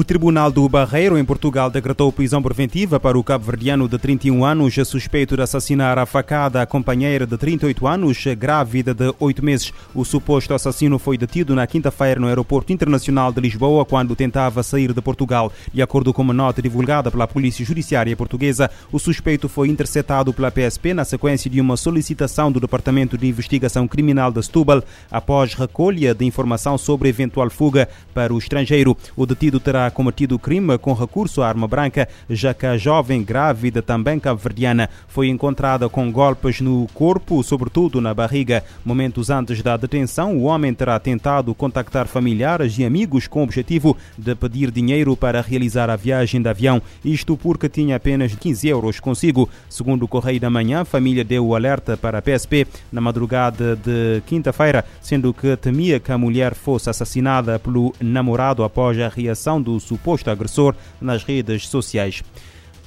[0.00, 4.74] O Tribunal do Barreiro, em Portugal, decretou prisão preventiva para o cabo-verdiano de 31 anos,
[4.88, 9.74] suspeito de assassinar a facada a companheira de 38 anos, grávida de 8 meses.
[9.94, 14.94] O suposto assassino foi detido na quinta-feira no Aeroporto Internacional de Lisboa quando tentava sair
[14.94, 15.52] de Portugal.
[15.70, 20.50] De acordo com uma nota divulgada pela Polícia Judiciária Portuguesa, o suspeito foi interceptado pela
[20.50, 26.14] PSP na sequência de uma solicitação do Departamento de Investigação Criminal de Setúbal após recolha
[26.14, 28.96] de informação sobre eventual fuga para o estrangeiro.
[29.14, 33.22] O detido terá cometido o crime com recurso à arma branca, já que a jovem
[33.22, 38.62] grávida, também cabo-verdiana, foi encontrada com golpes no corpo, sobretudo na barriga.
[38.84, 43.96] Momentos antes da detenção, o homem terá tentado contactar familiares e amigos com o objetivo
[44.16, 49.00] de pedir dinheiro para realizar a viagem de avião, isto porque tinha apenas 15 euros
[49.00, 49.48] consigo.
[49.68, 53.76] Segundo o Correio da Manhã, a família deu o alerta para a PSP na madrugada
[53.76, 59.60] de quinta-feira, sendo que temia que a mulher fosse assassinada pelo namorado após a reação
[59.60, 62.22] do suposto agressor nas redes sociais.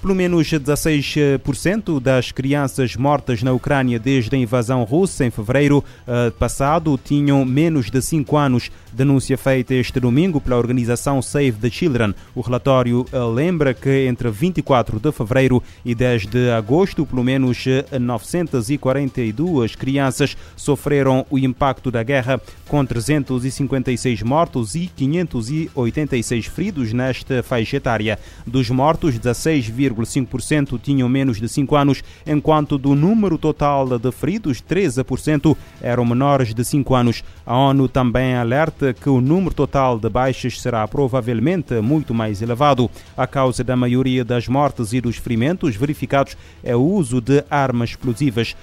[0.04, 6.30] Pelo menos 16% das crianças mortas na Ucrânia desde a invasão russa em fevereiro uh,
[6.34, 8.70] passado tinham menos de 5 anos.
[8.92, 12.14] Denúncia feita este domingo pela organização Save the Children.
[12.36, 17.64] O relatório uh, lembra que entre 24 de fevereiro e 10 de agosto, pelo menos
[17.98, 27.78] 942 crianças sofreram o impacto da guerra, com 356 mortos e 586 feridos nesta faixa
[27.78, 28.20] etária.
[28.46, 34.61] Dos mortos, 16, 3,5% tinham menos de 5 anos, enquanto do número total de feridos,
[34.61, 37.23] 13% eram menores de 5 anos.
[37.45, 42.89] A ONU também alerta que o número total de baixas será provavelmente muito mais elevado.
[43.16, 47.91] A causa da maioria das mortes e dos ferimentos verificados é o uso de armas
[47.91, 48.56] explosivas.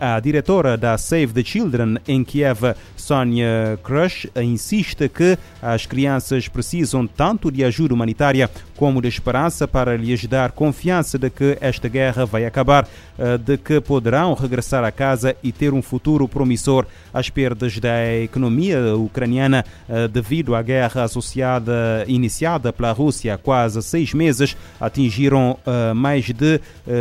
[0.00, 7.06] A diretora da Save the Children em Kiev, Sonia Crush, insiste que as crianças precisam
[7.06, 12.26] tanto de ajuda humanitária como de esperança para lhes dar confiança de que esta guerra
[12.26, 12.86] vai acabar,
[13.18, 16.86] eh, de que poderão regressar a casa e ter um futuro promissor.
[17.12, 23.82] As perdas da economia ucraniana eh, devido à guerra associada iniciada pela Rússia há quase
[23.82, 26.60] seis meses atingiram eh, mais de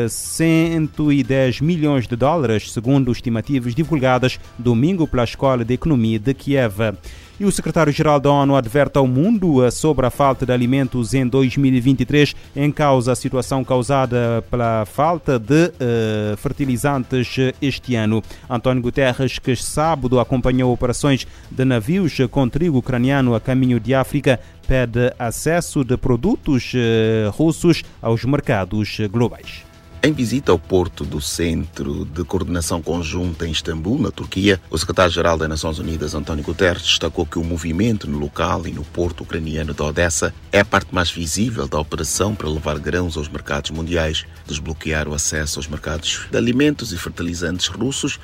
[0.10, 6.96] 110 milhões de dólares, segundo estimativas divulgadas domingo pela Escola de Economia de Kiev.
[7.38, 11.28] E o secretário-geral da ONU adverte ao mundo eh, sobre a falta de alimentos em
[11.28, 18.24] 2023, em causa a situação causada pela falta de uh, fertilizantes este ano.
[18.50, 24.40] António Guterres, que sábado acompanhou operações de navios com trigo ucraniano a caminho de África,
[24.66, 29.75] pede acesso de produtos uh, russos aos mercados globais.
[30.06, 35.36] Em visita ao porto do Centro de Coordenação Conjunta em Istambul, na Turquia, o secretário-geral
[35.36, 39.74] das Nações Unidas, António Guterres, destacou que o movimento no local e no porto ucraniano
[39.74, 44.28] de Odessa é a parte mais visível da operação para levar grãos aos mercados mundiais,
[44.46, 48.20] desbloquear o acesso aos mercados de alimentos e fertilizantes russos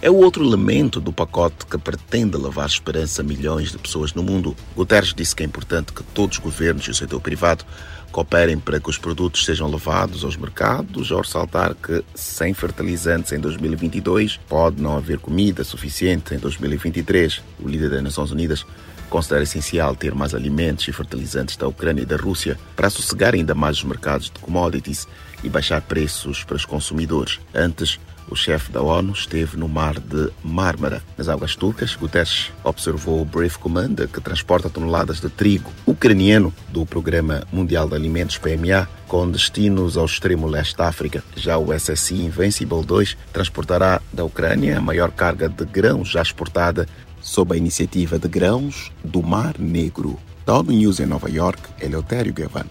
[0.00, 4.22] é o outro elemento do pacote que pretende levar esperança a milhões de pessoas no
[4.22, 4.56] mundo.
[4.76, 7.64] Guterres disse que é importante que todos os governos e o setor privado
[8.12, 13.40] cooperem para que os produtos sejam levados aos mercados, ao ressaltar que sem fertilizantes em
[13.40, 17.42] 2022 pode não haver comida suficiente em 2023.
[17.60, 18.64] O líder das Nações Unidas
[19.10, 23.54] considera essencial ter mais alimentos e fertilizantes da Ucrânia e da Rússia para sossegar ainda
[23.54, 25.08] mais os mercados de commodities
[25.42, 27.40] e baixar preços para os consumidores.
[27.54, 27.98] Antes,
[28.30, 31.02] o chefe da ONU esteve no mar de Mármara.
[31.16, 36.84] Nas águas turcas, Guterres observou o Brave Commander, que transporta toneladas de trigo ucraniano do
[36.84, 41.22] Programa Mundial de Alimentos PMA, com destinos ao extremo leste da África.
[41.36, 46.86] Já o SSI Invincible 2 transportará da Ucrânia a maior carga de grãos já exportada
[47.20, 50.18] sob a iniciativa de grãos do Mar Negro.
[50.44, 52.64] Da ONU News em Nova York, Eleutério Gavan.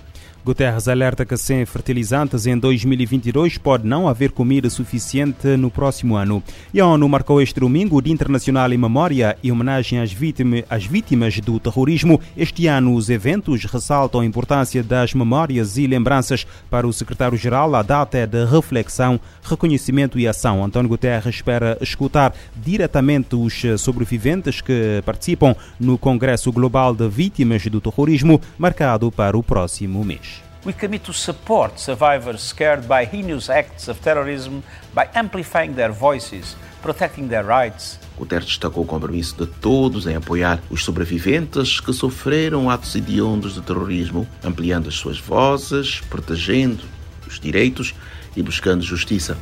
[0.48, 6.42] Guterres alerta que sem fertilizantes em 2022 pode não haver comida suficiente no próximo ano.
[6.74, 10.64] E a ONU marcou este domingo o Dia Internacional em Memória e homenagem às, vítimas,
[10.70, 12.22] às vítimas do terrorismo.
[12.38, 16.48] Este ano, os eventos ressaltam a importância das memórias e lembranças.
[16.70, 20.64] Para o secretário-geral, a data é de reflexão, reconhecimento e ação.
[20.64, 27.82] António Guterres espera escutar diretamente os sobreviventes que participam no Congresso Global de Vítimas do
[27.82, 30.37] Terrorismo, marcado para o próximo mês.
[30.68, 34.62] We commit to support survivors scared by heinous acts of terrorism
[34.94, 37.98] by amplifying their voices, protecting their rights.
[38.18, 43.62] Guterres destacou o compromisso de todos em apoiar os sobreviventes que sofreram atos hediondos de
[43.62, 46.84] terrorismo, ampliando as suas vozes, protegendo
[47.26, 47.96] os direitos
[48.36, 49.38] e buscando justiça.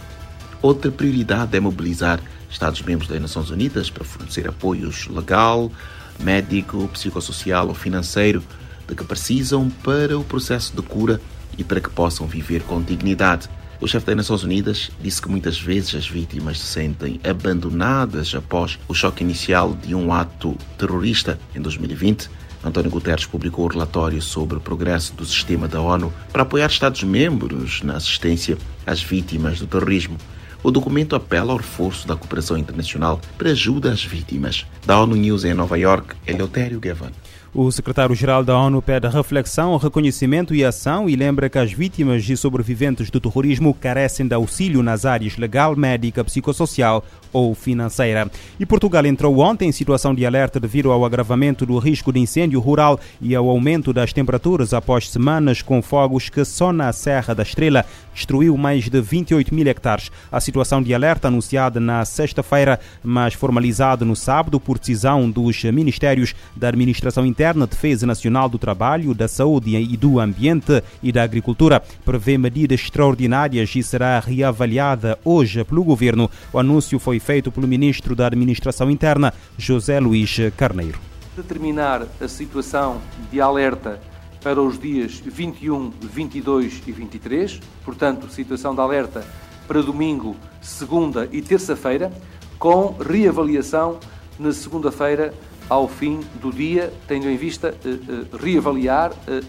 [0.62, 2.20] Outra prioridade é mobilizar
[2.52, 5.72] Estados-membros das Nações Unidas para fornecer apoios legal,
[6.20, 8.44] médico, psicossocial ou financeiro
[8.88, 11.22] de que precisam para o processo de cura
[11.58, 13.50] e para que possam viver com dignidade.
[13.82, 18.80] O chefe das Nações Unidas disse que muitas vezes as vítimas se sentem abandonadas após
[18.88, 22.30] o choque inicial de um ato terrorista em 2020.
[22.64, 27.84] António Guterres publicou o relatório sobre o progresso do sistema da ONU para apoiar Estados-membros
[27.84, 28.58] na assistência
[28.88, 30.18] às vítimas do terrorismo.
[30.64, 34.66] O documento apela ao reforço da cooperação internacional para ajuda às vítimas.
[34.84, 37.12] Da ONU News em Nova York, Eleutério Gavan.
[37.58, 42.36] O secretário-geral da ONU pede reflexão, reconhecimento e ação e lembra que as vítimas e
[42.36, 48.30] sobreviventes do terrorismo carecem de auxílio nas áreas legal, médica, psicossocial ou financeira.
[48.60, 52.60] E Portugal entrou ontem em situação de alerta devido ao agravamento do risco de incêndio
[52.60, 57.44] rural e ao aumento das temperaturas após semanas com fogos que só na Serra da
[57.44, 60.12] Estrela destruiu mais de 28 mil hectares.
[60.30, 66.36] A situação de alerta anunciada na sexta-feira, mas formalizada no sábado por decisão dos Ministérios
[66.54, 71.22] da Administração Interna Interna, Defesa Nacional do Trabalho, da Saúde e do Ambiente e da
[71.22, 76.28] Agricultura prevê medidas extraordinárias e será reavaliada hoje pelo Governo.
[76.52, 80.98] O anúncio foi feito pelo Ministro da Administração Interna, José Luís Carneiro.
[81.38, 83.00] Determinar a situação
[83.32, 84.02] de alerta
[84.42, 89.24] para os dias 21, 22 e 23, portanto, situação de alerta
[89.68, 92.12] para domingo, segunda e terça-feira,
[92.58, 94.00] com reavaliação
[94.40, 95.32] na segunda-feira
[95.70, 99.42] ao fim do dia, tendo em vista eh, eh, reavaliar eh,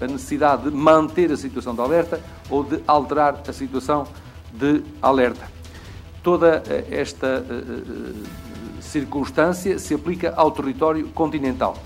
[0.00, 2.20] a necessidade de manter a situação de alerta
[2.50, 4.06] ou de alterar a situação
[4.52, 5.50] de alerta.
[6.22, 7.44] Toda esta
[8.80, 11.76] circunstância se aplica ao território continental.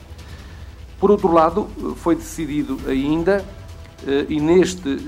[0.99, 3.45] Por outro lado, foi decidido ainda,
[4.29, 4.99] e neste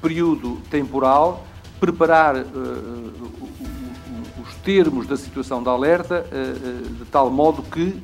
[0.00, 1.44] período temporal,
[1.78, 2.36] preparar
[4.42, 6.24] os termos da situação de alerta
[6.98, 8.00] de tal modo que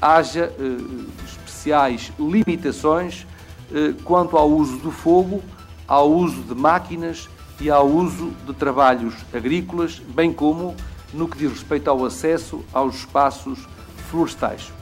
[0.00, 3.26] haja eh, especiais limitações
[3.72, 5.42] eh, quanto ao uso do fogo,
[5.86, 7.28] ao uso de máquinas
[7.60, 10.74] e ao uso de trabalhos agrícolas, bem como
[11.12, 13.66] no que diz respeito ao acesso aos espaços
[14.10, 14.72] florestais.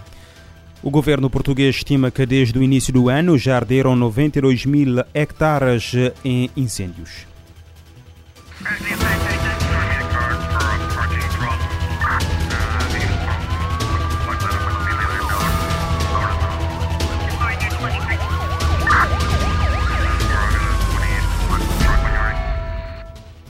[0.82, 5.92] O governo português estima que desde o início do ano já arderam 92 mil hectares
[6.22, 7.26] em incêndios.